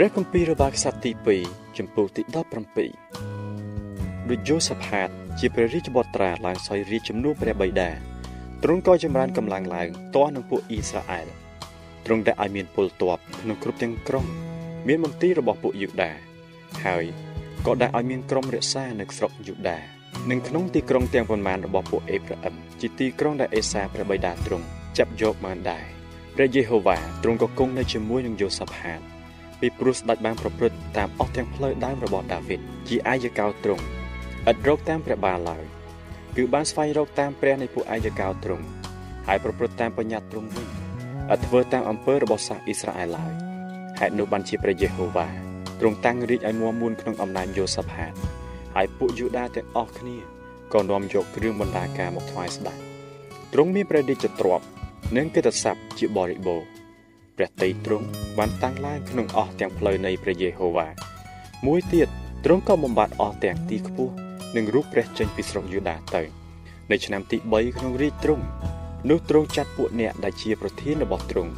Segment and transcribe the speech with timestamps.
[0.00, 1.10] ព្រះគម្ពីររបស់ខ្សត្រទី
[1.44, 2.34] 2ចំពោះទី17
[4.28, 7.90] ដូចយូសាផាត ជាព្រះរាជបុត្រាឡើងសោយរាជជំនួសព្រះបិតា
[8.62, 11.26] ទ្រង់ក៏ចម្រើនកម្លាំងឡើងទាស់នឹងពួកអ៊ីស្រាអែល
[12.06, 14.26] ទ្រង់ដែលឲ្យមានពលទ័ពក្នុងគ្រប់ទាំងក្រុង
[14.86, 16.12] មានមន្ទីររបស់ពួកយូដា
[16.84, 17.04] ហើយ
[17.66, 19.78] ក៏ដែលឲ្យមានក្រុមរក្សានៅស្រុកយូដា
[20.30, 24.66] និងក្នុងទីក្រុងទាំងប៉ុន្មានរបស់ពួកអេប្រាអឹមជាទីក្រុងដែលអេសាព្រះបិតាទ្រង់
[24.98, 25.84] ចាប់យកបានដែរ
[26.34, 29.02] ព្រះយេហូវ៉ាទ្រង់ក៏គង់នៅជាមួយនឹងយូសាផាត
[29.60, 33.84] ពីព្រោះស្ដេចបានប្រព្រឹត្តតាមអស់ទាំងផ្លូវដើមរបស់ដាវីតជាអាយកោទ្រង់
[34.50, 35.64] ឥតរកតាមព្រះបាលឡើយ
[36.36, 38.64] គឺបានស្វែងរកតាមព្រះនៃពួកអាយកោទ្រង់
[39.26, 40.66] ហើយប្រព្រឹត្តតាមបញ្ញត្តិទ្រង់វិញ
[41.32, 43.32] ឥតធ្វើតាមអំពើរបស់សាសអ៊ីស្រាអែលឡើយ
[43.98, 45.28] ហេតុនោះបានជាព្រះយេហូវ៉ា
[45.80, 48.12] ទ្រង់តាំងរាជឲ្យមាំមួនក្នុងអំណាចយូសាផាត
[48.74, 50.16] ហើយពួកយូដាទាំងអស់គ្នា
[50.74, 52.78] ក៏នាំយកគ្រឿងបណ្ដាការមកថ្វាយស្ដេច
[53.52, 54.64] ទ្រង់មានព្រះរាជទ្រព្យ
[55.16, 56.68] និងកិត្តិស័ព្ទជាបរិបូរណ៍
[57.38, 58.06] ព្រះតីទ្រង់
[58.38, 60.88] បានតាំងឡើងក្នុងអស់ទាំងផ្លូវនៃព្រះយេហូវ៉ា
[61.66, 62.08] មួយទៀត
[62.44, 64.14] ទ្រង់ក៏បំបត្តិអស់ទាំងទីខ្ពស់
[64.56, 66.22] និងរូបព្រះចេញពីស្រុកយូដាទៅ
[66.90, 68.44] នៅឆ្នាំទី3ក្នុងរាជទ្រង់
[69.10, 71.52] នោះទ្រង់ចាត់ពួកអ្នកដែលជាប្រធានរបស់ទ្រង់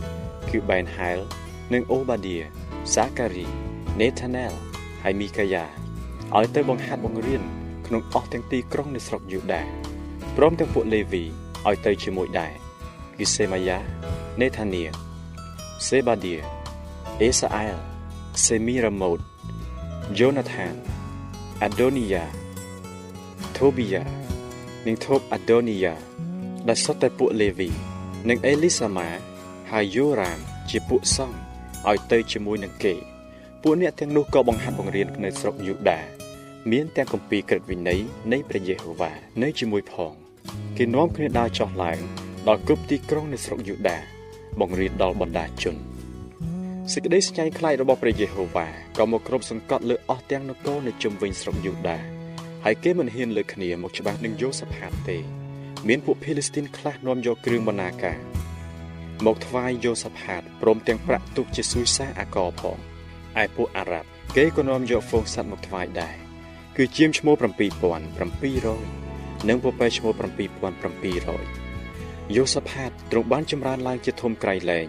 [0.51, 1.19] គឺបែនហែល
[1.73, 2.37] និងអូបាឌី
[2.95, 3.47] សាការី
[4.01, 4.53] នេថាណែល
[5.03, 5.65] ហើយមីកាយ៉ា
[6.37, 7.43] ឲ្យទៅបង្ហាត់បង្រៀន
[7.87, 9.63] ក្នុងអស់ទាំងទីក្រុងនៅស្រុកយូដា
[10.37, 11.23] ព្រមទាំងពួកលេវី
[11.69, 12.53] ឲ្យទៅជាមួយដែរ
[13.19, 13.79] គឺសេម៉ាយ៉ា
[14.41, 15.10] នេថានី
[15.89, 16.35] សេបាឌី
[17.23, 17.77] អេសាអែល
[18.45, 19.21] សេមីរ៉ាម៉ូត
[20.19, 20.75] យូណាថាន
[21.63, 22.25] អាដូនីយ៉ា
[23.57, 24.05] ថូប៊ីយ៉ា
[24.87, 25.95] និងថូបអាដូនីយ៉ា
[26.69, 27.69] ដែលសុទ្ធតែពួកលេវី
[28.29, 29.09] និងអេលីសាម៉ា
[29.71, 30.39] ហើយយូរ៉ាម
[30.71, 31.39] ជាពួកសង្ឃ
[31.89, 32.95] ឲ្យទៅជាមួយនឹងគេ
[33.63, 36.01] ពួកអ្នកទាំងនោះក៏បង្ហាត់បង្រៀននៅស្រុកយូដា
[36.71, 38.01] មានទាំងគម្ពីរក្រឹតវិន័យ
[38.33, 39.13] នៃព្រះយេហូវ៉ា
[39.43, 40.13] នៅជាមួយផង
[40.77, 41.99] គេនាំគ្នាដើរចុះឡើង
[42.49, 43.99] ដល់គ្រប់ទីក្រុងនៅស្រុកយូដា
[44.61, 45.77] បង្រៀនដល់បណ្ដាជន
[46.93, 48.67] សេចក្តីស្ញាញ់ខ្លាចរបស់ព្រះយេហូវ៉ា
[48.99, 51.99] ក៏មកគ្រប់សង្កត់លើអស់ទាំងនគរនៅជុំវិញស្រុកយូដា
[52.65, 55.19] ហើយគេមិនហ៊ានលើគ្នាមកច្បាស់នឹងយូសាផាតទេ
[55.89, 58.19] មានពួកភីលីស្ទីនខ្លះនាំយកគ្រឿងបណ្ណាការ
[59.27, 62.77] មកថ្វាយយូសាផាតព្រមទាំងប្រាក់ទុកជាស៊ុយសាអាកផង
[63.43, 66.17] ឯពួកអារ៉ាប់គេក៏នាំយកហ្វូងសัตว์មកថ្វាយដែរ
[66.77, 71.60] គឺជាមឈ្មោះ7700និងពពែឈ្មោះ7700
[72.37, 74.87] យូសាផាតទ្រង់បានចម្រើនឡើងជាធំក្រៃលែង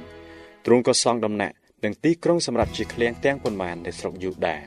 [0.65, 4.57] ទ្រង់ក៏សង់ដំណាក់នឹងទីក្រុងសម្រាប់ជាឃ្លាំងទាំងប៉ុន្មាននៅស្រុកយូដា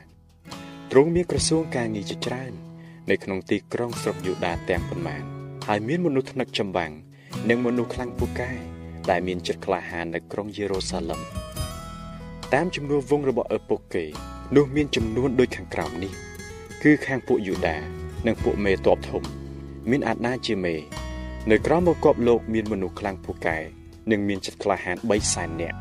[0.91, 2.53] ទ្រង់មានក្រសួងការងារជាច្រើន
[3.09, 5.23] នៅក្នុងទីក្រុងស្រុកយូដាទាំងប៉ុន្មាន
[5.67, 6.91] ហើយមានមនុស្សថ្នឹកចម្បាំង
[7.49, 8.51] និងមនុស្សខ្លាំងពូកែ
[9.09, 11.21] ដែលមានចិត្តក្លាហាននៅក្រុងយេរូសាឡឹម
[12.53, 14.05] តាមចំនួនវងរបស់ឪពុកគេ
[14.55, 16.13] នោះមានចំនួនដូចខាងក្រោមនេះ
[16.83, 17.77] គឺខាងពួកយូដា
[18.25, 19.23] និងពួកមេតបធំ
[19.89, 20.75] មានអាណាជាមេ
[21.51, 23.57] នៅក្រោមមកគប់លោកមានមនុស្សខ្លាំងពូកែ
[24.11, 25.77] និងមានចិត្តក្លាហាន3សែននាក់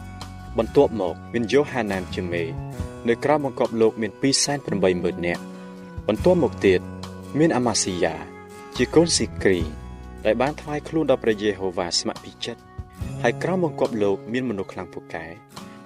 [0.59, 2.43] បន្ទាប់មកមានយ៉ូហាណានជាមេ
[3.09, 4.13] នៅក្រោមបង្កប់លោកមាន
[4.69, 5.43] 280,000នាក់
[6.09, 6.81] បន្ទាប់មកទៀត
[7.39, 8.15] មានអាម៉ាស៊ីយ៉ា
[8.77, 9.61] ជាកូនស៊ីគ្រី
[10.25, 12.61] ដែលបានថ្វាយខ្លួនដល់ព្រះយេហូវ៉ាស្ម័គ្រពីចិត្ត
[13.23, 15.25] ហើយក្រោមបង្គាប់លោកមានមនុស្សខ្លាំងពូកែ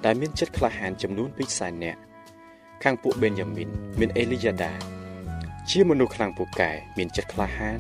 [0.05, 2.01] ដែលមានចិត្តក្លាហានចំនួន200,000នាក់
[2.83, 4.73] ខាងពួកបេនយ៉ាមីនមានអេលីយ៉ាដា
[5.71, 7.79] ជាមនុស្សខ្លាំងពូកែមានចិត្តក្លាហាន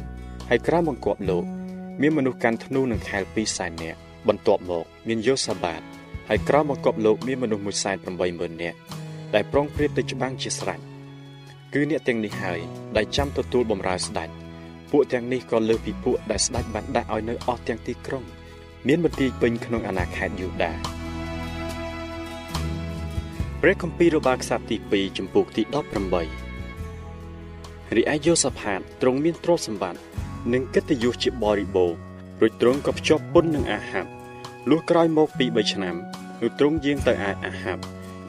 [0.48, 1.46] ហើយក្រោមបង្គាប់លោក
[2.00, 3.22] មានមនុស្សកាន់ធ្នូនិងខែល
[3.52, 3.98] 200,000នាក់
[4.28, 5.80] បន្ទាប់មក មានយូសាបាត
[6.28, 7.64] ហើយក្រោមបង្គាប់លោកមានមនុស្ស
[8.14, 8.78] 180,000នាក់
[9.34, 10.80] ដែលប្រុងប្រៀបទៅច្បាំងជាស្រេច
[11.72, 12.60] គឺអ្នកទាំងនេះហើយ
[12.96, 14.28] ដែលចាំទទួលបម្រើស្ដេច
[14.90, 18.24] ពួកទាំងនេះក៏លើសពីពួកដែលស្ដេចបានដាក់ឲ្យនៅអស់ទាំងទីក្រុង
[18.88, 20.72] មានបន្ទាយពេញក្នុងអាណាខេត្តយូដា
[23.62, 25.62] ព្រះគម្ពីររបាខ្សត្រទី2ចំពោះទី
[26.58, 30.00] 18រីឯយូសាផាតទ្រង់មានទ្រព្យសម្បត្តិ
[30.52, 31.98] និងកិត្តិយសជាបរិបូរណ៍
[32.40, 34.10] រួចទ្រង់ក៏ភ្ជាប់ពន្ធនឹងអាហាប់
[34.70, 35.96] លុះក្រោយមកពី3ឆ្នាំ
[36.40, 37.16] នោះទ្រង់យាងទៅឯ
[37.46, 37.82] អាហាប់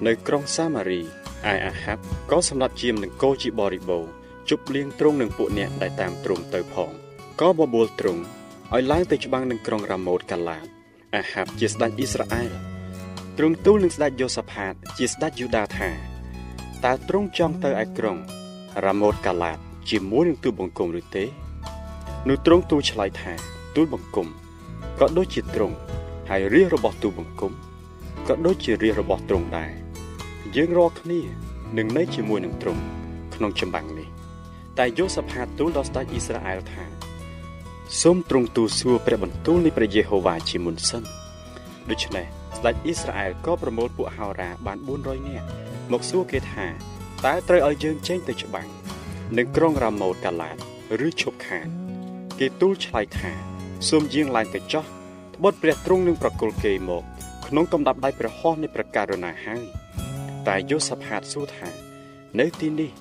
[0.06, 1.06] នៅក្រុងសាម៉ារីឯ
[1.66, 2.02] អាហាប់
[2.32, 4.12] ក៏សម្លាប់ជាមនឹងគោជាបរិបូរណ៍
[4.50, 6.92] ជប់លៀងទ្រង់នឹងពួកអ្នកដែលតាមទ្រង់ទៅផង
[7.42, 8.22] ក៏បបួលទ្រង់
[8.74, 10.66] ឲ្យឡើងទៅច្បាំងនឹងក្រុងរ៉ាម៉ូតកាឡាត
[11.16, 12.52] អាហាប់ជាស្ដេចអ៊ីស្រាអែល
[13.38, 15.90] ទ្រង់ទូលនឹងស្ដេចយូសាផាត ជាស្ដេចយូដាថា
[16.86, 18.18] តើទ្រង់ចង់ទៅឯក្រុង
[18.86, 19.58] រ៉ាម៉ូតកាឡាត
[19.90, 21.26] ជាមួយនឹងទូលបង្គំឬទេ
[22.28, 23.34] នោះទ្រង់ទូលឆ្លើយថា
[23.76, 24.28] ទូលបង្គំ
[25.00, 25.76] ក៏ដូចជាទ្រង់
[26.30, 27.52] ហើយរាជរបស់ទូលបង្គំ
[28.28, 29.72] ក៏ដូចជារាជរបស់ទ្រង់ដែរ
[30.56, 31.22] យើងរាល់គ្នា
[31.78, 32.82] នឹងនៅជាមួយនឹងទ្រង់
[33.36, 34.08] ក្នុងចម្បាំងនេះ
[34.78, 36.84] តែយូសាផាតទូលដល់ស្ដេចអ៊ីស្រាអែលថា
[38.02, 41.04] សូមទ្រង់ទូលសួរព្រះបន្ទូលនៃព្រះយេហូវ៉ាជាមុនសិន
[41.90, 42.26] ដូច្នេះ
[42.58, 45.48] ស្ដេចអ៊ីស្រាអែលក៏ប្រមូលពួកហោរាបាន400នាក់
[45.92, 46.66] មកសួរគេថា
[47.26, 48.68] តើត្រូវឲ្យយើងចេញទៅច្បាំង
[49.38, 50.58] នឹងក្រុងរ៉ាម៉ូតកាឡាត
[51.06, 51.79] ឬឈប់ខាន
[52.40, 53.32] គេទូលឆ្លើយថា
[53.90, 54.86] សូមយាងឡើងទៅចោះ
[55.36, 57.04] ត្បិតព្រះទ្រង់នឹងប្រគល់គេមក
[57.48, 59.64] ក្នុងកំដាប់ដៃព្រះហស្ថនៃព្រះករុណាហើយ
[60.48, 61.70] តែយូសាផាតសួរថា
[62.40, 62.92] នៅទីនេះ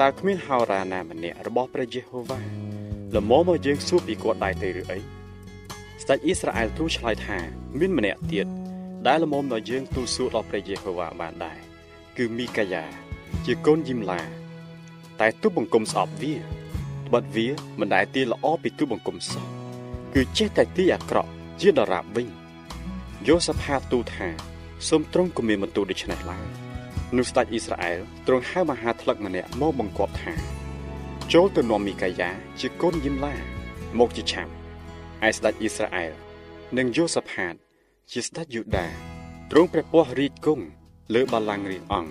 [0.00, 2.40] តើគ្មានហោរាណាម្នាក់របស់ព្រះយេហូវ៉ា
[3.16, 4.98] ល្មមមកយើងសួរពីគាត់ដែរទេឬអី
[6.02, 7.38] ស្ដេចអ៊ីស្រាអែលទូលឆ្លើយថា
[7.78, 8.46] មានម្នាក់ទៀត
[9.06, 11.58] ដែលល្មមដល់យើងទូលសួរដល់ព្រះយេហូវ៉ាបានដែរ
[12.16, 12.84] គឺមីកាយ៉ា
[13.46, 14.20] ជាកូនយីមឡា
[15.20, 16.34] តែទូបង្គំស្អប់វា
[17.06, 17.48] ត្បិតវា
[17.80, 19.44] មិនដែលទីល្អពីទូបង្គំសោះ
[20.14, 21.30] គឺចេះតែទីអាក្រក់
[21.60, 22.28] ជាដរាបវិញ
[23.26, 24.28] យូសាផាទូថា
[24.88, 26.46] សូមទ្រង់គំមានបន្ទូលដូច្នេះឡើយ
[27.16, 30.32] នោះស្ដេចអ៊ីស្រាអែលទ្រង់ហៅមហាថ្លឹកម្នាក់មកបង្គាប់ថា
[31.32, 32.30] ចូលទៅនាំមីកាយ៉ា
[32.60, 33.34] ជាកូនយីមឡា
[33.98, 34.52] មកជាឆាប់
[35.28, 36.12] ឯស្ដេចអ៊ីស្រាអែល
[36.76, 37.54] និងយូសាផាត
[38.12, 38.86] ជាស្ដេចយូដា
[39.50, 40.64] ទ្រង់ព្រះពស្ត្ររាជគង់
[41.14, 42.10] លើបល្ល័ង្ករាជអង្គ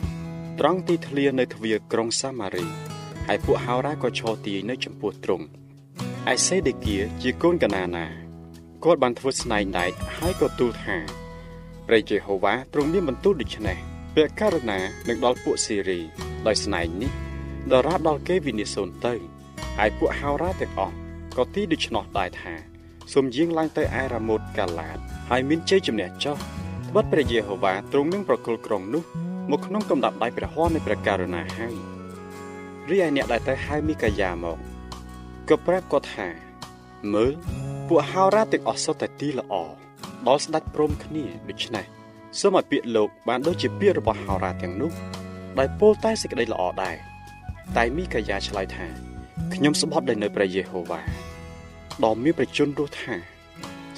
[0.60, 2.93] ត្រង់ទីធ្លានៅទ្វារក្រុងសាម៉ារី
[3.28, 5.46] ហើយពួកហោរ៉ាក៏ឈរទាយនៅចំពោះទ្រង់
[6.34, 8.06] ឯសេដេគៀជាកូនកណាណា
[8.84, 10.98] គាត់បានធ្វើស្នែងដែកហើយក៏ទូលថា
[11.88, 13.78] ព្រះយេហូវ៉ាទ្រង់មានបន្ទូលដូច្នេះ
[14.14, 16.00] ព្រះករុណានឹងដល់ពួកសេរី
[16.48, 17.12] ដោយស្នែងនេះ
[17.72, 19.14] ដរាបដល់គេវិនិច្ឆ័យទៅ
[19.78, 20.96] ហើយពួកហោរ៉ាទាំងអស់
[21.38, 22.54] ក៏ទីដូច្នោះដែរថា
[23.14, 24.98] សូមយាងឡើងទៅឯរ៉ាម៉ូតកាឡាត
[25.30, 26.38] ហើយមានជ័យជំនះចោះ
[26.90, 29.04] ត្បិតព្រះយេហូវ៉ាទ្រង់នឹងប្រគល់ក្រុងនោះ
[29.52, 31.93] មកក្នុងកំដាប់ដៃព្រះហស្ថនៃព្រះករុណាហើយ
[32.90, 34.58] រីឯអ្នកដែលទៅហៅមីកាយ៉ាមក
[35.50, 36.28] ក៏ប្រាប់គាត់ថា
[37.14, 37.34] មើល
[37.88, 39.54] ពួកហោរ៉ាទាំងអស់សុទ្ធតែទីល្អ
[40.28, 41.86] ដល់ស្ដេចព្រមគ្នាដូច្នេះ
[42.40, 44.92] សូមឲ្យពាក្យលោកបានដូចជាពាក្យរបស់ហោរ៉ាទាំងនោះ
[45.60, 46.96] ដែលពោលតែសេចក្តីល្អដែរ
[47.78, 48.88] តែមីកាយ៉ាឆ្លើយថា
[49.54, 51.02] ខ្ញុំស្បត់ដោយនៅព្រះយេហូវ៉ា
[52.04, 53.16] ដ៏មានប្រជញ្ញរស់ថា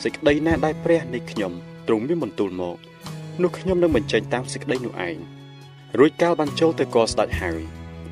[0.04, 1.52] សេចក្តីណាដែលព្រះនៃខ្ញុំ
[1.88, 2.78] ទ្រង់មានបន្ទូលមក
[3.42, 5.18] នោះខ្ញុំនឹងបញ្ចេញតាមសេចក្តីនោះឯង
[5.98, 7.62] រួចកាលបានចូលទៅកស្ដេចហើយ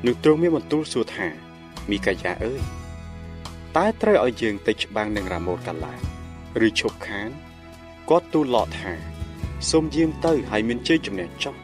[0.06, 1.26] នោះទ្រង់មានបន្ទូលសួរថា
[1.90, 2.62] មីកាយ៉ាអើយ
[3.76, 5.94] តើត្រូវឲ្យយើងទៅច្បាំងនឹងរ៉ាម៉ូតកាឡា
[6.66, 7.30] ឬឈប់ខាន
[8.10, 8.92] គាត់ទូលឡតថា
[9.70, 11.54] សូមយាងទៅហើយមានជ័យជំនះចោះ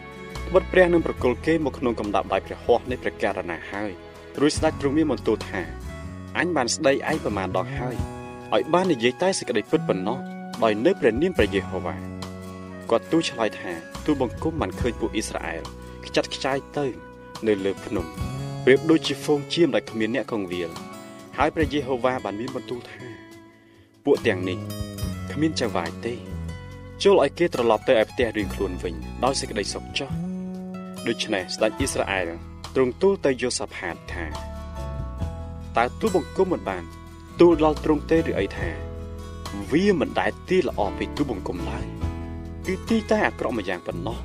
[0.48, 3.90] ត្បិតព្រះនឹងប្រគល់គេមកក្នុងកំដាប់ដៃព្រះហស្ថនៃព្រះករុណាហើយ
[4.40, 5.62] រួចស្ដេចទ្រង់មានបន្ទូលថា
[6.38, 7.94] អញបានស្ដីឯងប្រមាណដងហើយ
[8.54, 10.18] ឲ្យបាននិយាយតែសេចក្តីពិតប៉ុណ្ណោះ
[10.62, 11.96] ដោយនៅព្រះនាមព្រះយេហូវ៉ា
[12.90, 13.72] គាត់ទូលឆ្លើយថា
[14.04, 15.62] ទូលបង្គំបានឃើញពួកអ៊ីស្រាអែល
[16.06, 17.09] ខ្ចាត់ខ្ចាយទៅ
[17.48, 18.06] នៅលើភ្នំ
[18.64, 20.70] ប្រៀបដូចជាហ្វូងជៀមដែលគ្មានអ្នកកងវាល
[21.36, 23.00] ហើយព្រះយេហូវ៉ាបានមានបន្ទូលថា
[24.04, 24.58] ពួកទាំងនេះ
[25.32, 26.14] គ្មានចៅវាយទេ
[27.02, 28.94] ចូលឲ្យគេត្រឡប់ទៅឯផ្ទះរៀងខ្លួនវិញ
[29.24, 30.10] ដោយសេចក្តីសុខចុះ
[31.06, 32.28] ដូច្នេះស្ដេចអ៊ីស្រាអែល
[32.74, 34.24] ទ្រង់ទូលទៅយូសាផាតថា
[35.76, 36.84] តើទូលបង្គំមិនបាន
[37.40, 38.70] ទូលដល់ទ្រង់ទេឬអីថា
[39.72, 41.86] វាមិនដែលទីល្អពីទូលបង្គំឡើយ
[42.66, 44.18] គឺទីតែអាក្រក់មួយយ៉ាងប៉ុណ្ណោះ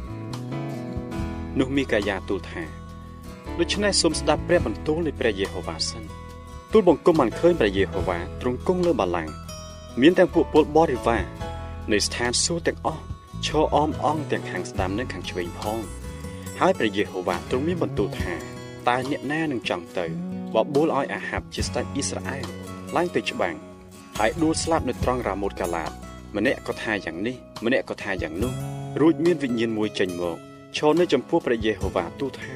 [1.59, 2.63] នោះមីកាយ៉ាទូលថា
[3.59, 6.03] ដូច្នេះសូមស្ដាប់ព្រះបន្ទូលនៃព្រះយេហូវ៉ាសិន
[6.71, 9.33] ទូលបង្គំបានឃើញព្រះយេហូវ៉ាទ្រង់គង់លើបល្ល័ង្ក
[10.01, 11.23] មានទាំងពួកពលបរិវារ
[11.91, 13.01] នៃស្ថានសួគ៌ទាំងអស់
[13.45, 15.79] ឈរអមអង្គទាំងខាងស្ដាំនិងខាងឆ្វេងផង
[16.59, 18.33] ហើយព្រះយេហូវ៉ាទ្រង់មានបន្ទូលថា
[18.87, 20.05] តើអ្នកណានឹងចង់ទៅ
[20.55, 22.45] បបួលឲ្យអាហាប់ជាស្ដេចអ៊ីស្រាអែល
[22.95, 23.55] ឡើងទៅច្បាំង
[24.19, 25.91] ហើយដួលស្លាប់នៅត្រង់រ៉ាម៉ូតកាឡាត
[26.35, 27.35] ម្នាក់ក៏ថាយ៉ាងនេះ
[27.65, 28.53] ម្នាក់ក៏ថាយ៉ាងនោះ
[29.01, 30.37] រួចមានវិញ្ញាណមួយចេញមក
[30.77, 32.53] ឈរនៅចំពោះព្រះយេហូវ៉ាទូលថា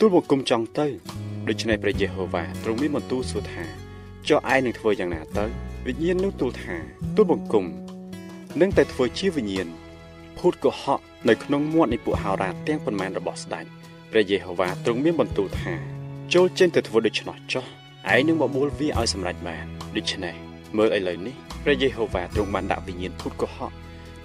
[0.00, 0.86] ទូលបង្គំចង់ទៅ
[1.48, 3.64] ដូច្នេះព្រះយេហូវ៉ាទ្រង់មានបន្ទូលសួរថា
[4.28, 5.44] ចុះឯងនឹងធ្វើយ៉ាងណាទៅ
[5.86, 6.76] វិញ្ញាណនោះទូលថា
[7.16, 7.64] ទូលបង្គំ
[8.60, 9.68] នឹងតែធ្វើជាវិញ្ញាណ
[10.38, 13.64] ភូតកុហកនៅក្នុងមាត់នៃពួកហោរាទាំងប៉ុន្មានរបស់ស្ដេច
[14.10, 15.74] ព្រះយេហូវ៉ាទ្រង់មានបន្ទូលថា
[16.34, 17.64] ចូលចេញទៅធ្វើដូច្នោះចុះ
[18.14, 19.64] ឯងនឹងបបួលវាឲ្យសម្រេចបាន
[19.96, 20.34] ដូច្នេះ
[20.76, 21.34] មើលឥឡូវនេះ
[21.64, 23.72] ព្រះយេហូវ៉ាទ្រង់បានដាក់វិញ្ញាណភូតកុហក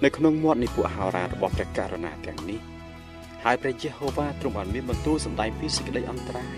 [0.04, 2.71] នៅក្នុងមាត់នៃពួកហោរារបស់ព្រះករុណាទាំងនេះ
[3.44, 6.54] ហើយព្រះយេហូវ៉ាទ្រង់បានមានបន្ទូលសម្ដែងពីសេចក្តីអន្តរាយ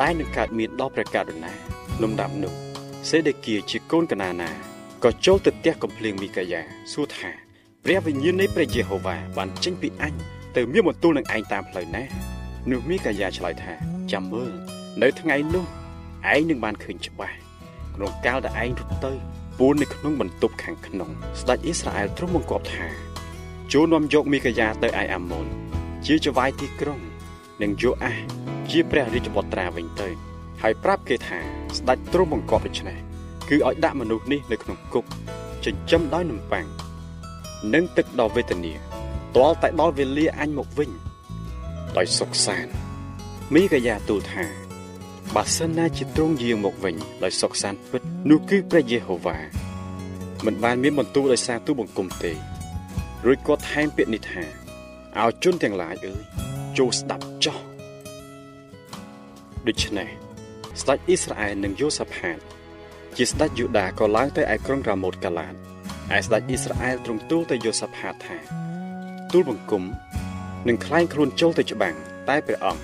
[0.00, 1.52] ដែលនឹងកើតមានដល់ព្រះករុណា
[2.02, 2.52] លំដាប់នោះ
[3.08, 4.50] សេដេគៀជាកូនកណាណា
[5.04, 7.30] ក៏ចូលទៅផ្ទះកំភ្លៀងមីកាយ៉ាសួរថា
[7.84, 10.14] ព្រះវិញ្ញាណនៃព្រះយេហូវ៉ាបានចេញពីអញ
[10.56, 12.04] ទៅមានបន្ទូលនឹងឯងតាមផ្លូវណា
[12.70, 13.72] នោះមីកាយ៉ាឆ្លើយថា
[14.12, 14.52] ចាំមើល
[15.02, 15.66] នៅថ្ងៃនោះ
[16.32, 17.36] ឯងនឹងបានឃើញច្បាស់
[17.94, 19.12] ក្នុងកាលដែលឯងរត់ទៅ
[19.58, 22.86] ពូននៅក្នុងបន្ទប់ខាងក្នុងស្ដេចអ៊ីស្រាអែលទ្រង់បង្គាប់ថា
[23.72, 25.46] ចូលនាំយកមីកាយ៉ាទៅឯអាម៉ូន
[26.06, 27.00] ជាចវាយទីក្រុង
[27.62, 28.18] និងយូអាស
[28.70, 30.08] ជាព្រះរាជបុត្រាវិញទៅ
[30.62, 31.38] ហើយប្រាប់គេថា
[31.76, 32.98] ស្ដេចទ្រង់បង្គាប់ដូច្នេះ
[33.48, 35.04] គឺឲ្យដាក់មនុស្សនេះនៅក្នុងគុក
[35.64, 36.66] ចិញ្ចឹមដោយនំប៉័ង
[37.74, 38.72] និងទឹកដ៏វេទនា
[39.36, 40.90] ទាល់តែដល់វេលាអញមកវិញ
[41.96, 42.72] ដោយសុខសាន្ត
[43.54, 44.44] មីកាយ៉ាទូលថា
[45.34, 49.38] បើសិនណាជាទ្រង់យាងមកវិញដោយសុខសាន្តពិតនោះគឺព្រះយេហូវ៉ា
[50.44, 52.32] មិនបានមានបន្ទូលដោយសារទូបង្គំទេ
[53.26, 54.59] រួចគាត់ថែមពាក្យនេះថា
[55.18, 56.20] ឲ្យជនទាំងឡាយអើយ
[56.78, 57.58] ចូលស្ដាប់ចោះ
[59.66, 60.08] ដូច្នេះ
[60.80, 62.38] ស្ដេចអ៊ីស្រាអែលនិងយូសាផាត
[63.16, 65.54] ជាស្ដេចយូដាក៏ឡើងទៅឯក្រុងរ៉ាម៉ូតកាឡាន
[66.16, 68.36] ឯស្ដេចអ៊ីស្រាអែលទ្រង់ទូលទៅយូសាផាតថា
[69.32, 69.84] ទូលបង្គំ
[70.68, 71.96] នឹងខ្លែងខ្លួនចូលទៅច្បាំង
[72.28, 72.82] តែព្រះអង្គ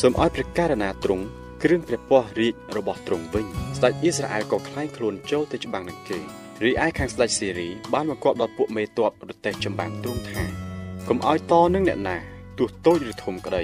[0.00, 1.24] សូមឲ្យព្រះករណាទ្រង់
[1.62, 3.46] គ្រឿងព្រះពស្ត្ររាជរបស់ទ្រង់វិញ
[3.76, 6.18] ស្ដេចអ៊ីស្រាអែលក៏ខ្លែងខ្លួនចូលទៅច្បាំងនឹងគេ
[6.64, 10.59] រីឯខាងស្ដេចសេរីបានមកគប់ដល់ពួកមេតបរទេះចម្បាំងទ្រង់ថា
[11.12, 12.16] កុំឲ្យតនឹងអ្នកណា
[12.58, 13.62] ទោះតូចឬធំក្តី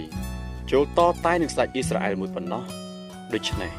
[0.71, 2.65] ចូលតតែនឹងស្ដេចអ៊ីស្រាអែលមួយប៉ុណ្ណោះ
[3.35, 3.73] ដូច្នេះ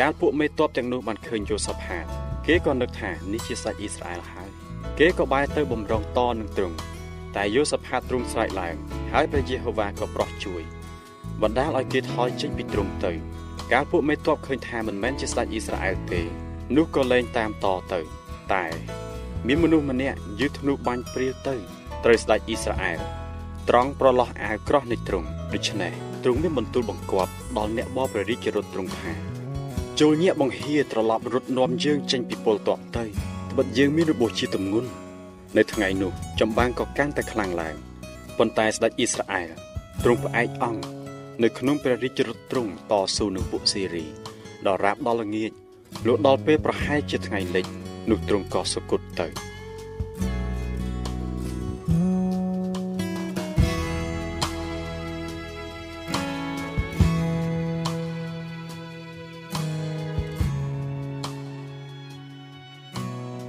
[0.00, 2.04] កាលពួកមេតបទាំងនោះបានឃើញយូសាផាត
[2.46, 4.50] គេក៏នឹកថានេះជាស្ដេចអ៊ីស្រាអែលហើយ
[4.98, 6.76] គេក៏បែរទៅបំរុងតនឹងទ្រង់
[7.36, 8.74] តែយូសាផាតទ្រង់ស្រែកឡើង
[9.12, 10.62] ហើយព្រះយេហូវ៉ាក៏ប្រោះជួយ
[11.42, 13.12] បណ្ដាលឲ្យគេថយចេញពីទ្រង់ទៅ
[13.72, 16.20] កាលពួកមេតបឃើញថាមិនមែនជាស្ដេចអ៊ីស្រាអែលទេ
[16.76, 18.00] នោះក៏លែងតាមតទៅ
[18.52, 18.64] តែ
[19.46, 22.98] មានមនុស្សម្នាក់យឺធ្នូបាញ់ព្រាលទៅ ត្រូវស្ដេចអ៊ីស្រាអែល
[23.68, 25.92] ត្រង់ប្រឡោះអាវក្រោះនៃទ្រង់ដូច្នេះ
[26.24, 29.12] ទ្រង់មានបន្ទូលបង្គាប់ដល់អ្នកបបព្រះរាជរត់ទ្រង់ថា
[30.00, 33.04] ចូលញាក់បង្ហៀត្រឡប់រត់នាំយើងចេញពីពលតបទៅ
[33.50, 34.90] ត្បិតយើងមានរបួសជាទម្ងន់
[35.56, 37.76] នៅថ្ងៃនោះចម្បាំងក៏កាន់តែខ្លាំងឡើង
[38.38, 39.48] ប៉ុន្តែស្ដេចអ៊ីស្រាអែល
[40.04, 40.82] ទ្រង់ផ្អែកអង្គ
[41.42, 44.04] នៅក្នុងព្រះរាជរថទ្រង់តស៊ូនឹងពួកសេរី
[44.66, 45.50] ដល់រាបដល់ល្ងាច
[46.06, 47.66] លុះដល់ពេលប្រហែលជាថ្ងៃលិច
[48.10, 49.28] នោះទ្រង់ក៏សុគតទៅ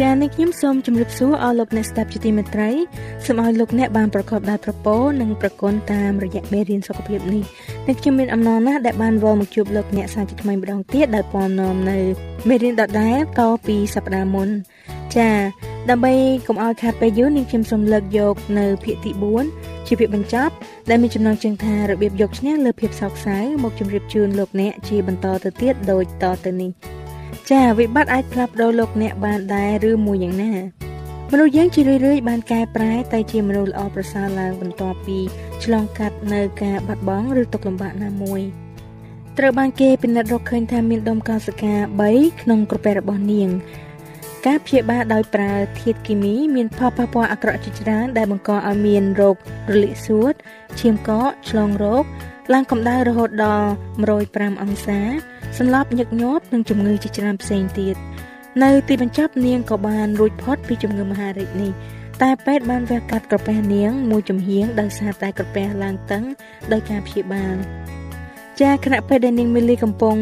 [0.00, 2.70] ចា៎នេះខ្ញុំសូមជម្រាបសួរអស់លោកអ្នកស្ដាប់ជាទីមេត្រី
[3.26, 7.42] សូមឲ្យលោកអ្នកបានប្រកបដោយប្រពោនិងប្រគុណតាមរយៈមេរៀនសុខភាពនេះ
[7.88, 11.98] នេះខ្ញុំមានអំណរណាស់ដែលបានវិលមកជួបលោកអ្នកសាជាថ្មីម្ដងទៀតដោយពំនាំនៅ
[12.48, 14.48] មេរៀនដដែលតពីសប្ដាហ៍មុន
[15.16, 15.36] ចា៎
[15.90, 16.14] ដើម្បី
[16.46, 19.10] កុំឲ្យខាត់ពេលយូរនាងខ្ញុំសូមលើកយកនៅភាគទី
[19.50, 20.54] 4ជាភាគបញ្ចប់
[20.90, 26.97] ដែលមានចំណងជើងថារបៀបយកឈ្នះលើភាពសោកសៅមកជម្រាបជូនលោកអ្នកជាបន្តទៅទៀតដូចតទៅនេះ
[27.50, 30.52] ចាវិបត្តិអាចផ្លាស់ប្ដូរលោកអ្នកបានដែរឬមួយយ៉ាងណា
[31.30, 35.18] មនុស្សយើងជារឿយៗបានកែប្រែតែជាមនុស្សល្អប្រសើរឡើងបន្ទាប់ពី
[35.64, 38.40] ឆ្លងកាត់នៅការបាត់បង់ឬទុក្ខលំបាកណាមួយ
[39.38, 41.74] ត្រូវបានគេពិនិត្យរកឃើញថាមានដុំកោសិកា
[42.08, 43.48] 3ក្នុងក្រពះរបស់នាង
[44.46, 49.36] ការព្យាបាលដោយប្រើធាតុគីមីមានផលប៉ះពាល់អាក្រក់ជាច្រើនដែលបង្កឲ្យមានរោគ
[49.72, 50.34] រលាកសួត
[50.80, 52.04] ឈាមកកឆ្លងរោគ
[52.52, 53.68] ឡើងកម្ដៅរហូតដល់
[54.14, 55.00] 105អង្សា
[55.58, 57.96] សន្លប់ញឹកញាប់និងជំងឺជាច្រើនផ្សេងទៀត
[58.62, 61.72] នៅទីបញ្ចប់នាងក៏បានរួចផុតពីជំងឺមហារីកនេះ
[62.22, 66.24] តែពេទ្យបានវះកាត់ក្រពះនាងមួយចំហៀងដោយសារតែក្រពះឡើងតឹង
[66.72, 67.54] ដោយការព្យាបាល
[68.60, 70.16] ចាខណៈពេលដែលនាងមីលីកំពុង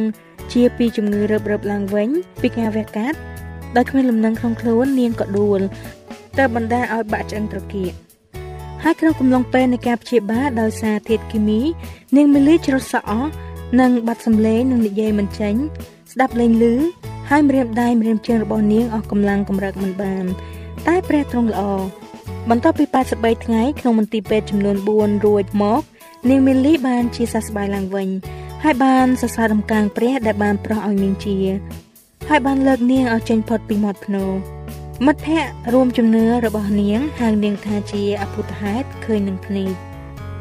[0.52, 2.08] ជាពីជំងឺរឹបរឹបឡើងវិញ
[2.40, 3.18] ពីការវះកាត់
[3.76, 5.60] ដោយគ្មានលំនឹងក្នុងខ្លួននាងក៏ដួល
[6.38, 8.05] តែបណ្ដាឲ្យបាក់ឆ្អឹងត្រគាក
[8.88, 11.60] ហើយក្នុងកំឡុងពេលនៃការព្យាបាលដោយសារធាតុគីមី
[12.16, 13.30] នាងមីលីច្រត់សក់អស់
[13.80, 15.54] និងបាត់សម្លេងនិងនិយាយមិនចេញ
[16.12, 16.74] ស្ដាប់លេងលឺ
[17.30, 20.24] ហើយម្រាមដៃម្រាមជើងរបស់នាងអស់កម្លាំងកម្រើកមិនបាន
[20.86, 21.62] តែព្រះទ្រង់ល្អ
[22.50, 22.84] បន្ទាប់ពី
[23.16, 25.82] 83ថ្ងៃក្នុងមន្ទីរពេទ្យចំនួន4រួចមក
[26.30, 28.08] នាងមីលីបានជាសះស្បើយឡើងវិញ
[28.64, 31.36] ហើយបានសរសើរដំកើងព្រះដែលបានប្រោះឲ្យនាងជា
[32.28, 34.55] ហើយបានលើកនាងឲ្យចេញផុតពីមាត់ភ្នោ
[35.04, 39.72] មិត្តភ័ក្តិរួមជំនឿរបស់នាងហៅនាងថាជាអភូតហេតុឃើញនឹងភ្នែក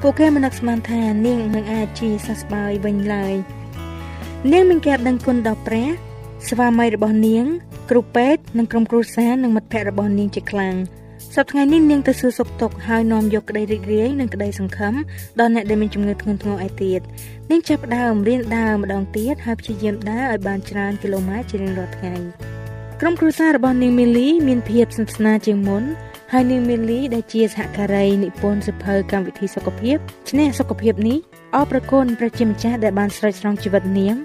[0.01, 3.33] ពួកគេមិននឹកស្មានថានាងនឹងអាចជាសះស្បើយវិញឡើយ
[4.51, 5.87] នាងមិនគេដឹងគុណដល់ព្រះ
[6.47, 7.45] ស្វាមីរបស់នាង
[7.89, 10.75] គ្រូពេទ្យនិងក្រុមគ្រួសារនិងមិត្តភ័ក្តិរបស់នាងជាខ្លាំង
[11.35, 14.93] សប្តាហ៍ថ្ងៃនេះនាងទៅសួរសុខទុក្ខហើយនាំយកក្តីរីករាយនិងក្តីសង្ឃឹម
[15.39, 17.01] ដល់អ្នកដែលមានជំងឺធ្ងន់ធ្ងរឯទៀត
[17.51, 22.15] នាងចាប់ផ្ដើមរៀនដើរម្ដងទៀតហើយព្យាយាមដើរឲ្យបានច្រើនគីឡូម៉ែត្រជារៀងរាល់ថ្ងៃ
[23.01, 25.83] ក្រុមគ្រួសាររបស់នាងមីលីមានភាពស្និទ្ធស្នាលជាងមុន
[26.31, 29.97] ហើយនាងមីលីដែលជាសហការីនិពន្ធសិភៅកម្មវិធីសុខភាព
[30.29, 31.17] ឈ្នះសុខភាពនេះ
[31.55, 34.15] អរប្រគុណព្រះជាម្ចាស់ដែលបានស្រោចស្រង់ជីវិតនាង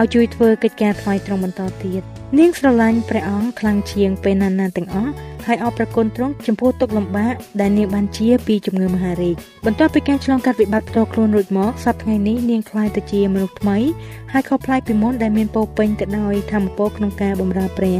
[0.00, 2.02] ឲ្យជួយធ្វើកិច្ចការថ្មីត្រង់បន្តទៀត
[2.38, 5.12] នាងស្រឡាញ់ព្រះអង្គខ្លាំងជាងពេលណាណាទាំងអស់
[5.46, 9.36] ហើយអរប្រគុណទ្រង់ចំពោះទុកលំបាកដែលនាងបានជាពីជំងឺមហារីក
[9.66, 13.78] បន្ទាប់ពីការឆ្លងកាត់វិបត្តិផ្ទាល់ខ្លួនរួចមកសប្តាហ៍ថ្ងៃនេះនាងក្លាយទៅជាមនុស្សថ្មី
[14.32, 17.98] ហើយខុសប្លែកពីមុនដែលមានពោពេញទៅដោយធម៌ពលក្នុងការបម្រើព្រះ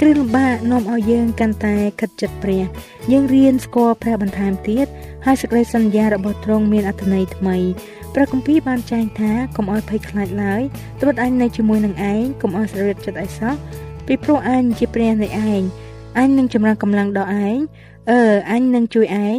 [0.00, 2.64] គ្រឿងលំបាកនាំឲ្យយើងកាន់តែខិតចិត្តព្រះ
[3.12, 4.86] យើងរៀនស្គាល់ព្រះបន្ថែមទៀត
[5.26, 7.56] ហើយសេចក្តីសន្យារបស់ទ្រង់មានអត្ថន័យថ្មី
[8.14, 10.62] ព្រះគម្ពីរបានចែងថាកុំឲ្យភ័យខ្លាចឡើយ
[11.00, 13.54] ត្បិតអញនៅជាមួយនឹងឯងកុំឲ្យសរិទ្ធចិត្តអីសោះ
[14.06, 15.62] ពីព្រោះអញជាព្រះនៃឯង
[16.18, 17.58] អញនឹងចម្រើនកម្លាំងដល់ឯង
[18.10, 19.38] អឺអញនឹងជួយឯង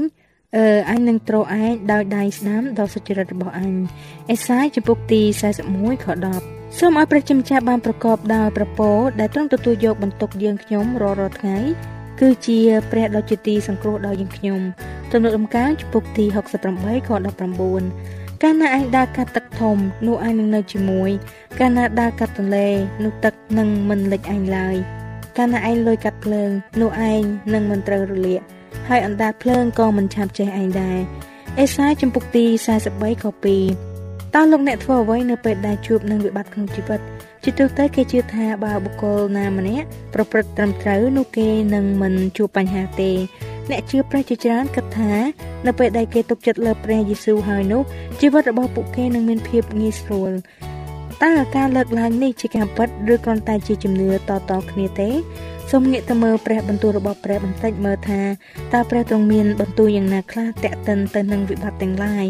[0.56, 3.74] អឺអញនឹងទ្រឯងដោយដៃស្ដាំដល់សុចរិតរបស់អញ
[4.30, 5.22] អេសាយចំពុកទី
[5.64, 11.58] 41ខ10 សូមឲ្យព្រះជាម្ចាស់បានប្រកបដោយប្រពោដែលទ្រង់ទទួលយកបន្ទុកយើងខ្ញុំរាល់រាល់ថ្ងៃ
[12.20, 12.60] គឺជា
[12.92, 14.60] ព្រះដ៏ជាទីសង្គ្រោះដល់យើងខ្ញុំ
[15.12, 16.26] ទំនុកដំកើងចំពុកទី
[16.68, 17.10] 68ខ
[17.76, 19.78] 19កាលណាឯងដើរកាត់ទឹកធំ
[20.08, 21.10] នោះឯងនឹងនៅជាមួយ
[21.60, 22.70] កាលណាដើរកាត់ទន្លេ
[23.04, 24.76] នោះទឹកនឹងមិនលិចឯងឡើយ
[25.38, 26.50] កាលណាឯងលុយកាត់ភ្លើង
[26.82, 27.22] នោះឯង
[27.54, 28.42] នឹងមិនត្រូវរលាក
[28.90, 31.00] ហើយអណ្ដាតភ្លើងក៏មិនឆាប់ចេះឯងដែរ
[31.60, 32.46] អេសាយចំពុកទី
[32.86, 33.97] 43ខ2
[34.36, 37.00] តើលោកអ្នកធ្វើអ្វីនៅពេលដែលជួបនឹងវិបត្តិក្នុងជីវិត
[37.44, 43.12] ជាទូទៅគេជឿថាបើបុគ្គលណាម្នាក់ប្រព្រឹត្តត្រឹមត្រូវនោះគេនឹងមិនជួបបញ្ហាទេ
[43.70, 45.12] អ្នកជឿព្រះជាច្រើនគិតថា
[45.66, 47.82] នៅពេលដែលគេទុកចិត្តលើព្រះយេស៊ូវហើយនោះ
[48.22, 50.32] ជីវិតរបស់ពួកគេនឹងមានភាពងាយស្រួល
[51.24, 55.10] តើការលើកឡើងនេះជាការពិតឬគ្រាន់តែជាជំនឿតៗគ្នាទេ
[55.72, 58.22] សូមងាកទៅមើលព្រះបន្ទូលរបស់ព្រះបន្តិចមើលថា
[58.74, 62.26] តើព្រះទ្រង់មានបន្ទូលយ៉ាងណាខ្លះតាក់ទិនទៅនឹងវិបត្តិទាំងឡាយ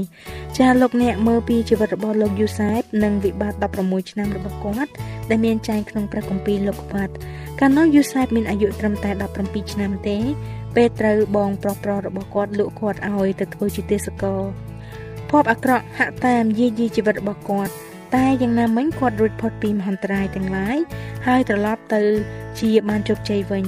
[0.58, 4.92] ចាលោកអ្នកមើលពីជីវិតរបស់លោកយូសែបនិងវិបត្តិ16ឆ្នាំរបស់គាត់
[5.30, 7.10] ដែលមានចែងក្នុងព្រះគម្ពីរលោកុបាទ
[7.60, 10.18] កាលនោះយូសែបមានអាយុត្រឹមតែ17ឆ្នាំទេ
[10.76, 14.42] ពេលត្រូវបងប្រុសប្រុសរបស់គាត់លក់គាត់ឲ្យទៅធ្វើជាទេសករ
[15.30, 17.74] ភ័ព្វអាក្រក់ហាក់តាមយាយីជីវិតរបស់គាត់
[18.16, 20.78] តែយ៉ាងណាមិញគាត់រួចផុតពីមហន្តរាយទាំងឡាយ
[21.28, 22.02] ហើយត្រឡប់ទៅ
[22.59, 23.67] ជាបានជោគជ័យវិញ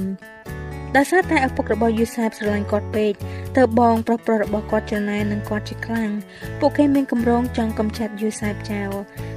[0.95, 3.13] ដោយសារតែឪពុករបស់យូសែបស្រឡាញ់គាត់ពេក
[3.57, 6.11] ទៅបងប្រុសប្រុសរបស់គាត់ច្នៃនឹងគាត់ជាខ្លាំង
[6.59, 8.91] ពួកគេមានកម្រងចង់កំចាត់យូសែបចោល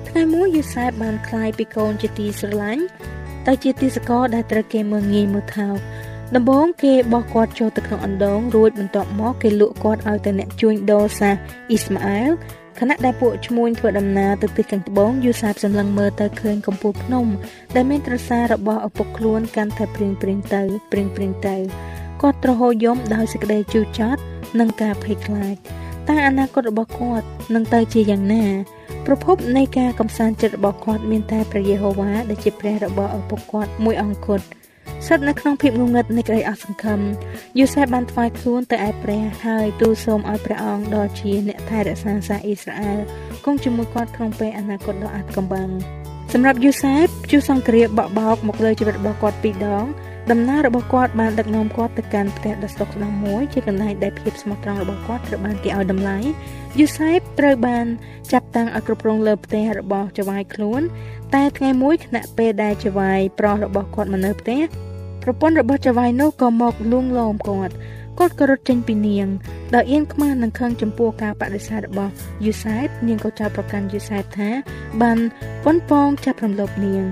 [0.09, 2.85] ថ្ងៃមួយយូសែបបានคลายពីកូនជាទីស្រឡាញ់
[3.47, 5.79] ទៅជាទីសកលដែលត្រូវគេមើងងាយមើលថោក
[6.37, 11.35] ដំបូងគេបោះគាត់ចូលទៅក្នុងអណ្ដូងរួចបន្ទាប់មកគេលក់គាត់ឲ្យទៅអ្នកជួញដូរសាស
[11.71, 12.31] អ៊ីស្ម៉ាអែល
[12.80, 17.26] ខណៈដែលពួកឈ្មួញធ្វើដំណើរទៅទិសខាងត្បូងយូសាបសម្លឹងមើលទៅឃើញកំពូលភ្នំ
[17.76, 21.56] ដែលមានត្រសាររបស់ឪពុកខ្លួនកាន់តែព្រៀងព្រៀងទៅព្រៀងព្រៀងទៅ
[22.22, 24.22] គាត់ទ្រហោយំដោយសេចក្តីជឿចត់
[24.60, 25.56] និងការភ័យខ្លាច
[26.10, 28.46] តែអនាគតរបស់គាត់នឹងទៅជាយ៉ាងណា
[29.06, 34.46] ប្រភពនៃការកំសាន្តចិត្តរបស់គាត់មានតែព្រះយេហូវ៉ាដែលជាព្រះរបស់ឪពុកគាត់មួយអង្គគត់
[35.06, 37.00] ស្ថិតនៅក្នុងភាពងងឹតនៃក្តីអស់សង្ឃឹម
[37.60, 43.00] យូសេបបានថ្វាយខ្លួនទៅឯព្រះហើយទូលសូមឲ្យព្រះអង្គដ៏ជាអ្នកថែរក្សាសាសអ៊ីស្រាអែល
[43.46, 45.70] គង់ជាមួយគាត់ក្នុងពេលអនាគតដ៏អាថ៌កំបាំង
[46.34, 49.86] សម្រាប់យូសេបជួសង្គ្រាបបបោកមកលើជីវិតរបស់គាត់ពីរដង
[50.32, 56.18] ដំណើររបស់គាត់បានដឹកនាំគាត់ទៅកាន់ផ្ទះដ៏ស្តុកស្ដម្ភមួយជាកន្លែងដែលភាពស្មោះត្រង់របស់គាត់ត្រូវបានគេឲ្យតម្លៃ
[56.80, 57.86] យូសេបត្រូវបាន
[58.32, 60.82] ចាប់តាំងឲ្យគ្រប់គ្រងលើផ្ទះរបស់ចៅហ្វាយខ្លួន
[61.36, 64.62] តែថ្ងៃមួយខណៈពេលដែលចៅហ្វាយប្រុសរបស់គាត់មកនៅផ្ទះ
[65.24, 67.74] ប្រពន្ធរបស់ចៅហ្វាយនោះក៏មកលួងលោមគាត់
[68.20, 69.28] គាត់ក៏រត់ចេញពីនាង
[69.76, 72.12] ដោយអៀនខ្មាស់នឹងខឹងចំពោះការបដិសេធរបស់
[72.46, 74.50] យូសែបនាងក៏ចោទប្រកាន់យូសែបថា
[75.02, 75.18] បាន
[75.64, 77.04] ប៉ុនប៉ងចាប់រំលោភនាង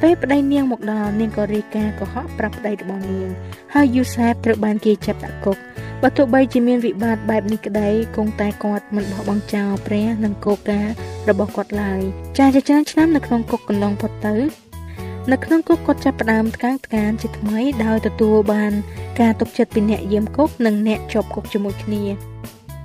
[0.00, 3.28] ពេលប្តីនាងមកដល់នាងក៏រាយការណ៍កុហកប្រាប់ប្តីរបស់នាង
[3.74, 5.56] ហើយយូសែបត្រូវបានគេចាប់ដាក់គុក
[6.02, 10.94] បើទោះបីជាមានវិបត្តិបែបនេះក្តីគង់តែគាត់មិនបោះបង់ចោលព្រះនិងគោលការណ៍
[11.28, 12.00] របស់គាត់ឡើយ
[12.38, 14.34] ចាជាច្រើនឆ្នាំនៅក្នុងគុកកន្លងផុតទៅ
[15.32, 18.72] នៅក្នុងគុកគាត់ចាប់ផ្ដើមថ្កើងថ្កានជាថ្មីដោយទទួលបាន
[19.20, 22.02] ការទុកចិត្តពីអ្នកយាមគុកនិងអ្នកជាប់គុកជាមួយគ្នា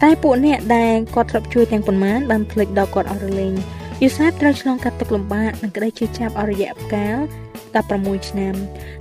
[0.04, 3.54] តែពួកអ្នកដែលគាត់ធ្លាប់ជួយទាំងប៉ុន្មានបានភ្លេចដល់គាត់អស់រលែង
[4.02, 7.18] យូសាបត្រូវឆ្លងកាត់ទុក្ខលំបាកនិងក្តីជឿចាប់អស់រយៈកាល
[7.96, 8.56] 16ឆ្នាំ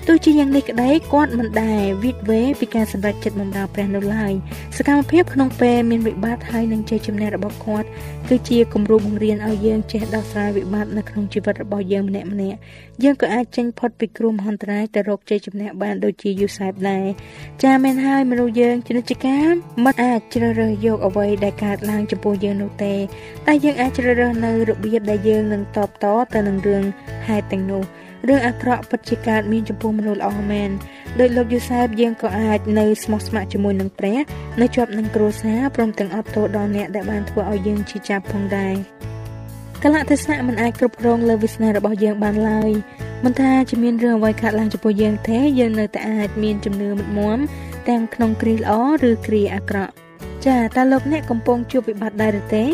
[0.06, 4.32] ទោះជាយ៉ាងនេះក្តីគាត់មិនដែលវិតវេពីការសម្រេចចិត្តបម្រើព្រះនៅឡើយ
[4.76, 7.88] សកម្មភាពក្នុងពេលមានវិបត្តិហើយនឹងជ័យជំនះរបស់គាត់
[8.28, 12.58] គឺជាគំរូបង្រៀនឲ្យយើងចេះដោះស្រាយវិបត្តិនៅក្នុងជីវិតរបស់យើងម្នាក់ម្នាក់
[13.02, 17.06] យើងក៏អាចចេញផុតពីគ្រោះមហន្តរាយទៅរកជ័យជំនះបានដូចជាយូសែបដែរ
[17.62, 19.48] ចាមែនហើយមនុស្សយើងជានិច្ចកាល
[19.84, 22.94] មិនអាចជ្រើសរើសយកអ្វីដែលកើតឡើងចំពោះយើងនោះទេ
[23.46, 26.82] តែយើងអាចជ្រើសរើសនៅរបៀបដែលយើងនឹងតបតទៅនឹងរឿង
[27.26, 27.82] ហេតុទាំងនោះ
[28.26, 30.70] រឿងអាក្រក់ពិតជាកើតមានចំពោះមនុស្សល្អមែន
[31.20, 34.18] ដោយលោកយូសែបយើងក៏អាចនៅស្មោះស្ម័គ្រជាមួយនឹងព្រះ
[34.60, 38.74] នៅជាប់នឹងគ្រួសារព្រមទាំងអត់ទោសដល់អ្នកដែលបានធ្វើឲ្យយើងឈឺចាប់ផងដែរ
[39.82, 42.70] កលៈទេសនៈមិនអាចគ្រប់គ្រងលើវាសនារបស់យើងបានឡើយ
[43.24, 47.38] មិនថាជាមានរឿងអ្វីកើតឡើងចំពោះយើងទេយើងនៅតែអាចមានជំនឿមុតមម
[47.88, 48.72] ទាំងក្នុងគ្រាល្អ
[49.08, 49.92] ឬគ្រាអាក្រក់
[50.46, 52.64] ចាតើលោកអ្នកកំពុងជួបវិបត្តិដែរឬទេ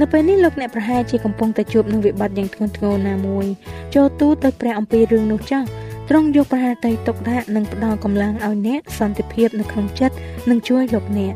[0.00, 3.46] នៅពេលនេះលោកអ្នកប្រហែលជាកំពុងតែជួបនឹងវិបត្តិយ៉ាងធ្ងន់ធ្ងរណាមួយ
[3.94, 5.62] ចូលទូទៅព្រះអំពីរឿងនោះចោះ
[6.08, 10.16] ទ្រង់យកប្រហារតីទុកដាក់និងផ្ដល់កម្លាំងឲ្យអ្នកសន្តិភាពនៅក្នុងចិត្ត
[10.50, 11.34] និងជួយលោកអ្នក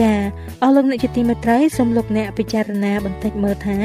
[0.00, 0.12] ចា
[0.62, 3.78] អស់លោកអ្នកជាទីមេត្រីសូមលោកអ្នកពិចារណាបន្តិចមើលថា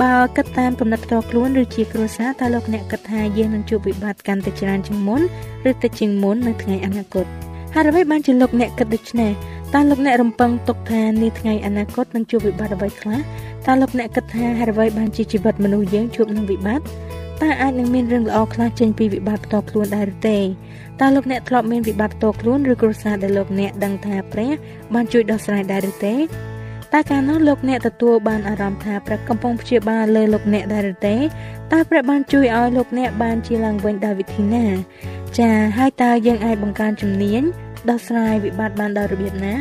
[0.00, 5.20] បើគិតតាមកំណត់ផ្ទាល់ខ្លួនឬជាគ្រួសារតើលោកអ្នកគិតថាយើងនឹងជួបវិបត្តិកាន់តែច្រើនជាងមុន
[5.70, 7.26] ឬតិចជាងមុននៅថ្ងៃអនាគត
[7.74, 9.30] ហើយអ្វីបានជាលោកអ្នកគិតដូច្នេះ
[9.74, 13.18] តើលោកអ្នករំពឹងទុកថានាថ្ងៃអនាគតនឹងជួបវិបត្តិអ្វីខ្លះ
[13.66, 16.86] តើលោកអ្នកគិតថាហេតុអ្វីបានជាជីវិតមនុស្សយើងជួបនឹងវិបត្តិ
[17.42, 20.38] តើអាចនឹងមានរឿងល្អខ្លះចេញពីវិបត្តិផ្ទាល់ខ្លួនដែរឬទេ
[21.00, 24.50] តើលោកអ្នកធ្លាប់មានវិបត្តិផ្ទាល់ខ្លួនឬគ្រួសារដែលលោកអ្នកដឹងថាព្រះ
[24.94, 26.16] បានជួយដោះស្រាយដែរឬទេ
[26.92, 31.16] តើកាលនោះលោកអ្នកទទួលបានអារម្មណ៍ថាព្រះកំពុងព្យាបាលលើលោកអ្នកដែរឬទេ
[31.72, 34.64] តើព្រះបានជួយឲ្យលោកអ្នកបានជាឡើងវិញដោយវិធីណា
[35.38, 37.42] ចាហើយតើយើងអាចបង្កើនជំនាញ
[37.90, 39.54] ដោះស្រាយវិបត្តិបានដោយរបៀបណា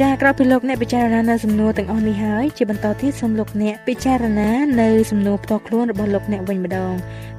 [0.00, 6.94] ចាក្រោយពីលោកអ្នកពិចារណានៅសំណួរទាំងអស់នេះហើយជាបន្តទៀតសូមលោកអ្នកពិចារណានៅសំណួរផ្ទាល់ខ្លួនរបស់លោកអ្នកវិញម្ដង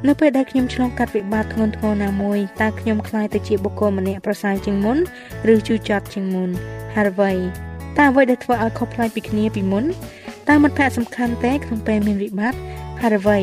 [0.07, 4.97] នៅពេលដែលខ្ញុំឆ្លងកាត់វិបត្តិធ្ងន់ធ្ងរណាមួយតើខ្ញុំខ្លាចទៅជាបុគ្គលម្នាក់ប្រសើរជាងមុន
[5.53, 6.49] ឬជូរចត់ជាងមុន
[6.95, 7.31] ហើយអ្វី
[7.97, 9.85] តើអ្វីដែលធ្វើឲ្យខុសប្លែកពីគ្នាពីមុន
[10.49, 12.59] តើមិត្តភ័ក្តិសំខាន់ទេក្នុងពេលមានវិបត្តិ
[13.01, 13.39] ហើយអ្វី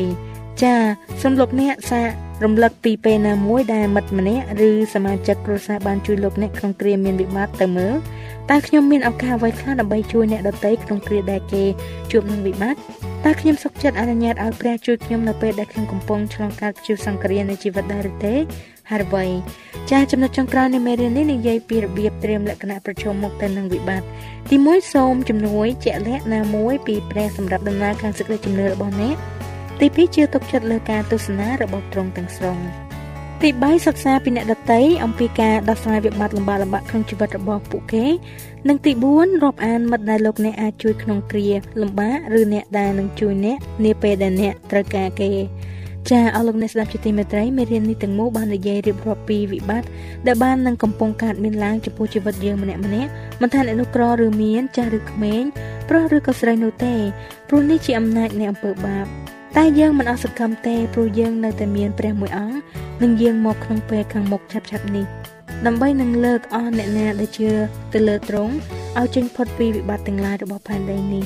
[0.63, 0.75] ចា
[1.21, 2.11] សូមលោកអ្នកសាក
[2.43, 7.95] រំលឹកពីពេលណាមួយដែលមិត្តម្នាក់ឬសមាជិកគ្រួសារបានជួយលោកអ្នកក្នុងគ្រាមានវិបត្តិទៅមើល
[8.49, 11.63] តើខ្ញុំមានឱកាសអ្វីខ្លះដើម្បីជួយអ្នកដទៃក្នុងគ្រាដែលគេ
[12.11, 12.79] ជួបនឹងវិបត្តិ
[13.25, 18.35] តើខ្ញុំសុខចិត្តអនុញ្ញាតឲ្យព្រះជួយខ្ញុំនៅពេលដែលខ្ញុំកំពុងឆ្លងកាត់ជួបសង្គ្រាមនៃជីវិតដែរឬទេ
[18.89, 19.25] ហើយអ្វី
[19.91, 24.07] ចាចំណុចចុងក្រោយនៃមេរៀននេះនិយាយពីរបៀបត្រៀមលក្ខណៈប្រជុំមុខទៅនឹងវិបត្តិ
[24.49, 29.17] ទី1សូមជំនួយជាក់លាក់ណាមួយពីព្រះសម្រាប់ដំណើរខាងសេចក្តីជំនឿរបស់អ្នក
[29.79, 32.57] ទី2ជឿទុកចិត្តលើការទស្សនារបស់ទ្រង់ទាំងស្រុង
[33.41, 38.05] ទី3សិក្សាពីអ្នកដតីអំពីការដោះស្រាយវិបត្តិលំបាកលំបាកក្នុងជីវិតរបស់ពួកគេ
[38.67, 41.49] និងទី4រាប់អានមិត្តដែលលោកអ្នកអាចជួយក្នុងគ្រា
[41.81, 45.31] លំបាកឬអ្នកដែលនឹងជួយអ្នកនាពេលដែលអ្នកត្រូវការគេ
[46.09, 49.87] ចាអស់លោកអ្នកស្ដាប់ជាទីមេត្រីមេរៀននេះទាំងមូលបាននិយាយរៀបរាប់ពីវិបត្តិ
[50.27, 53.09] ដែលបាននឹងកំពុងកើតមានឡើងចំពោះជីវិតយើងម្នាក់ម្នាក់
[53.41, 55.43] មិនថាអ្នកនោះក្រឬមានចាស់ឬក្មេង
[55.89, 56.95] ប្រុសឬក៏ស្រីនោះទេ
[57.47, 59.07] ព្រោះនេះជាអំណាចនៃអំពើបាប
[59.59, 62.57] តែយើងមិនអស់សង្ឃឹមទេព្រោះយើងនៅតែមានព្រះមួយអង្គ
[63.01, 65.05] នឹងយាងមកក្នុងពេលខាងមុខឆាប់ៗនេះ
[65.65, 67.49] ដើម្បីនឹងលើកអស់អ្នកណាដែលជឿ
[67.93, 68.53] ទៅលើទ្រង់
[68.99, 71.23] ឲ្យចេញផុតពីវិបត្តិទាំងឡាយរបស់ផែនដីនេះ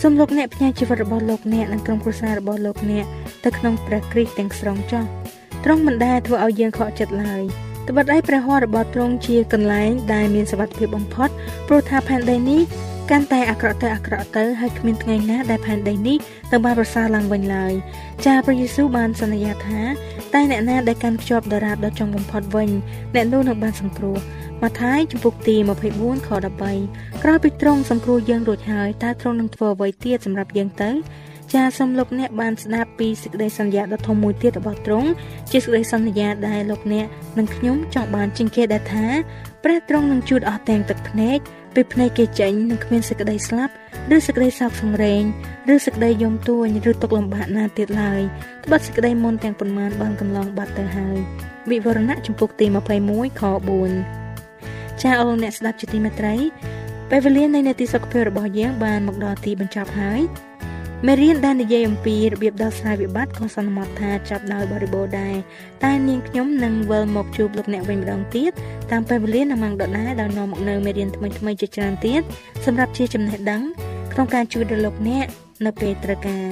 [0.00, 3.06] សូមលោកអ្នកផ្ញើជីវិតរបស់លោកអ្នកនិងក្រុមគ្រួសាររបស់លោកអ្នក
[3.44, 5.04] ទៅក្នុងព្រះគ្រីស្ទទាំងស្រុងចោះ
[5.64, 7.42] ទ្រង់មិនដែលធ្វើឲ្យយើងខកចិត្តឡើយ
[7.88, 11.28] ត្បិតឯព្រះហស្ថរបស់ទ្រង់ជាកន្លែងដែលមានសុវត្ថិភាពបំផុត
[11.68, 12.62] ព្រោះថាផែនដីនេះ
[13.10, 16.16] កាន់តែអាក្រក់ទៅអាក្រក់ទៅហើយគ្មានថ្ងៃណាដែលផែនដីនេះ
[16.52, 17.72] នឹងបានប្រសើរឡើងវិញឡើយ
[18.24, 19.80] ចាព្រះយេស៊ូវបានសន្យាថា
[20.34, 22.70] តែអ្នកណាដែលកាន់ខ្ជាប់ដរាបដល់ចុងបំផុតវិញ
[23.14, 24.16] អ្នកនោះនឹងបានសង្គ្រោះ
[24.62, 25.56] ម៉ាថាយជំពូកទី
[25.92, 26.28] 24ខ
[26.74, 30.90] 13ក្រោយពីទ្រង់សង្គ្រោះយើងរួចហើយតើទ្រង់នឹងធ្វើអ្វីទៀតសម្រាប់យើងទៅ
[31.54, 35.08] ចាសូមលោកអ្នកបានស្ដាប់ពីសេចក្តីសន្យាដ៏ធំមួយទៀតរបស់ទ្រង់
[35.50, 37.06] ជាសេចក្តីសន្យាដែលលោកអ្នក
[37.38, 39.06] និងខ្ញុំចង់បានជាងគេដែលថា
[39.64, 41.38] ព្រះទ្រង់នឹងជួតអស់ទាំងទឹកភ្នែក
[41.74, 43.74] ពេលភ្នែកគេចេញនឹងគ្មានសេចក្តីស្លាប់
[44.16, 45.22] ឬសេចក្តីសោកសង្រេង
[45.74, 48.20] ឬសេចក្តីយំទួញឬទុក្ខលំបាកណាទៀតឡើយ
[48.64, 51.18] ត្បិតសេចក្តីមុនទាំងប៉ុន្មានបានកន្លងបាត់ទៅហើយ
[51.70, 52.66] វិវរណៈចំពុកទី
[53.04, 53.42] 21ខ
[54.22, 56.34] 4ចាអរអ្នកស្ដាប់ជាទីមេត្រី
[57.10, 60.20] ពេលវេលានៃនាទីសុខភាពរបស់យើងបានមកដល់ទីបញ្ចប់ហើយ
[61.08, 65.34] មេរៀនដែលនិយាយអំពីរបៀបដោះស្រាយវិបត្តិក៏សន្មតថាចាប់ដោយបរិបូរដែរ
[65.84, 68.52] តែនាងខ្ញុំនឹងវិលមកជួបលោកអ្នកវិញម្ដងទៀត
[68.90, 72.22] តាមពេលវេលានៅម៉ោងដដែលដោយនាំមកនៅមេរៀនថ្មីៗជាច្រើនទៀត
[72.66, 73.62] សម្រាប់ជាចំណេះដឹង
[74.12, 75.26] ក្នុងការជួយដល់លោកអ្នក
[75.66, 76.44] នៅពេលត្រូវការ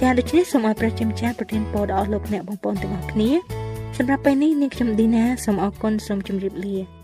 [0.00, 3.30] ចាដូច្នេះសូមឲ្យព្រះជាម្ចាស់ប្រទានពរដល់លោកអ្នកបងប្អូនទាំងអស់គ្នា
[3.98, 7.03] សម្រាប់ពេលនេះនាងខ្ញុំឌីណាសូមអរគុណសូមជម្រាបលា